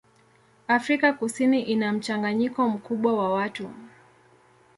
Afrika 0.67 1.13
Kusini 1.13 1.61
ina 1.61 1.93
mchanganyiko 1.93 2.69
mkubwa 2.69 3.13
wa 3.17 3.31
watu. 3.33 3.69